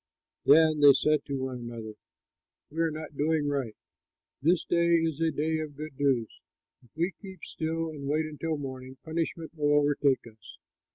[0.45, 1.93] Then they said to one another,
[2.71, 3.75] "We are not doing right;
[4.41, 6.41] this day is a day of good news.
[6.83, 10.57] If we keep still and wait until morning punishment will overtake us.